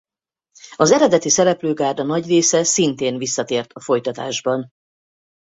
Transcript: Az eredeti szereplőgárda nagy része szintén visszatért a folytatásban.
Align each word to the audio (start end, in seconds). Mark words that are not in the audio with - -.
Az 0.75 0.91
eredeti 0.91 1.29
szereplőgárda 1.29 2.03
nagy 2.03 2.27
része 2.27 2.63
szintén 2.63 3.17
visszatért 3.17 3.73
a 3.73 3.79
folytatásban. 3.79 4.69